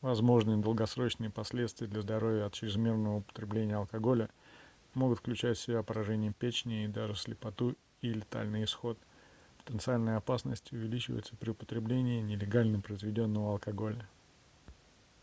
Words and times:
возможные 0.00 0.56
долгосрочные 0.56 1.28
последствия 1.28 1.86
для 1.88 2.00
здоровья 2.00 2.46
от 2.46 2.54
чрезмерного 2.54 3.18
употребления 3.18 3.76
алкоголя 3.76 4.30
могут 4.94 5.18
включать 5.18 5.58
в 5.58 5.60
себя 5.60 5.82
поражение 5.82 6.32
печени 6.32 6.86
и 6.86 6.88
даже 6.88 7.16
слепоту 7.16 7.76
и 8.00 8.08
летальный 8.14 8.64
исход 8.64 8.96
потенциальная 9.58 10.16
опасность 10.16 10.72
увеличивается 10.72 11.36
при 11.36 11.50
употреблении 11.50 12.22
нелегально 12.22 12.80
произведённого 12.80 13.52
алкоголя 13.52 14.08